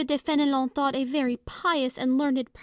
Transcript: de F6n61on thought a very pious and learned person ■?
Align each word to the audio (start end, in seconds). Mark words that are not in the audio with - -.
de 0.03 0.17
F6n61on 0.17 0.71
thought 0.71 0.95
a 0.95 1.03
very 1.03 1.37
pious 1.37 1.95
and 1.97 2.17
learned 2.17 2.39
person 2.51 2.59
■? 2.59 2.59